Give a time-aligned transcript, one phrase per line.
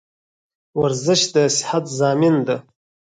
[0.81, 2.55] ورزش دصیحت زامین ده